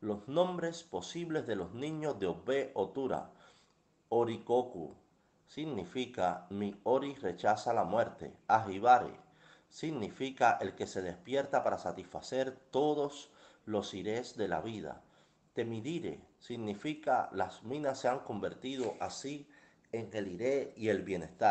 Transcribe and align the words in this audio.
los 0.00 0.28
nombres 0.28 0.84
posibles 0.84 1.46
de 1.46 1.56
los 1.56 1.74
niños 1.74 2.18
de 2.20 2.28
Obe 2.28 2.70
Otura. 2.74 3.32
Orikoku 4.08 4.94
significa 5.46 6.46
mi 6.50 6.78
Ori 6.84 7.14
rechaza 7.16 7.72
la 7.72 7.84
muerte. 7.84 8.32
Ajibare 8.46 9.12
significa 9.68 10.56
el 10.60 10.74
que 10.74 10.86
se 10.86 11.02
despierta 11.02 11.64
para 11.64 11.78
satisfacer 11.78 12.56
todos 12.70 13.30
los 13.66 13.92
irés 13.92 14.36
de 14.36 14.48
la 14.48 14.60
vida. 14.60 15.02
Temidire 15.52 16.20
significa 16.38 17.28
las 17.32 17.64
minas 17.64 17.98
se 17.98 18.08
han 18.08 18.20
convertido 18.20 18.94
así 19.00 19.48
en 19.90 20.10
el 20.12 20.28
iré 20.28 20.72
y 20.76 20.90
el 20.90 21.02
bienestar. 21.02 21.46